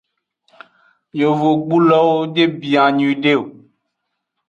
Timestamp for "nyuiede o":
2.97-3.43